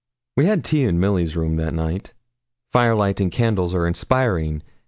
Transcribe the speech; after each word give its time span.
We 0.35 0.45
had 0.47 0.63
tea 0.65 0.85
in 0.85 0.99
Milly's 0.99 1.37
room 1.37 1.57
that 1.57 1.75
night. 1.75 2.15
Firelight 2.71 3.19
and 3.21 3.31
candles 3.31 3.75
are 3.75 3.85
inspiring. 3.85 4.63